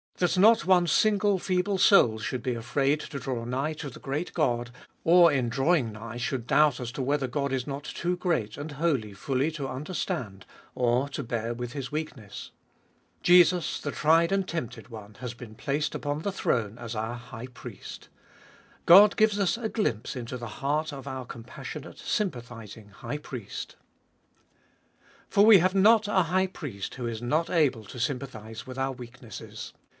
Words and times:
That 0.17 0.37
not 0.37 0.65
one 0.65 0.85
single 0.85 1.39
feeble 1.39 1.79
soul 1.79 2.19
should 2.19 2.43
be 2.43 2.53
afraid 2.53 2.99
to 3.01 3.19
draw 3.19 3.43
nigh 3.43 3.73
to 3.73 3.89
the 3.89 3.99
great 3.99 4.33
God, 4.33 4.69
or 5.03 5.31
in 5.31 5.49
drawing 5.49 5.91
nigh 5.91 6.17
should 6.17 6.45
doubt 6.45 6.79
as 6.79 6.91
to 6.93 7.01
whether 7.01 7.27
God 7.27 7.51
is 7.51 7.65
not 7.65 7.83
too 7.83 8.17
great 8.17 8.55
and 8.55 8.73
holy 8.73 9.13
fully 9.13 9.49
to 9.53 9.67
understand, 9.67 10.45
or 10.75 11.09
to 11.09 11.23
bear 11.23 11.55
with 11.55 11.73
his 11.73 11.91
weakness. 11.91 12.51
Jesus, 13.23 13.79
the 13.79 13.91
tried 13.91 14.31
and 14.31 14.47
tempted 14.47 14.89
One, 14.89 15.15
has 15.21 15.33
been 15.33 15.55
placed 15.55 15.95
upon 15.95 16.21
the 16.21 16.31
throne 16.31 16.77
as 16.77 16.95
our 16.95 17.15
High 17.15 17.47
Priest. 17.47 18.09
God 18.85 19.15
gives 19.15 19.39
us 19.39 19.55
a 19.57 19.69
glimpse 19.69 20.15
into 20.15 20.37
the 20.37 20.45
heart 20.59 20.91
of 20.93 21.07
our 21.07 21.25
compassionate, 21.25 21.97
sympathising 21.99 22.89
High 22.89 23.17
Priest! 23.19 23.75
1 25.33 25.45
Who 25.45 25.51
is 25.51 25.65
not 25.75 26.05
able 26.05 26.05
to 26.05 26.07
sympathise 26.07 26.07
with. 26.07 26.09
z 26.09 26.09
Weaknesses. 26.09 26.09
las 26.09 26.09
ct>e 26.09 26.09
fjoliest 26.09 26.09
ot 26.09 26.09
Bll 26.09 26.09
For 26.09 26.09
we 26.09 26.09
have 26.09 26.09
not 26.09 26.09
a 26.29 26.31
high 26.31 26.47
priest 26.47 26.95
who 26.95 27.07
is 27.07 27.21
not 27.21 27.49
able 27.49 27.83
to 27.85 27.99
sympathise 27.99 28.67
with 28.67 28.77
our 28.79 28.91
weaknesses. 28.91 29.73